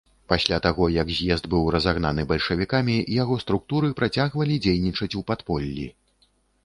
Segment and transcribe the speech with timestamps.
[0.31, 5.87] Пасля таго, як з'езд быў разагнаны бальшавікамі, яго структуры працягвалі дзейнічаць у падполлі.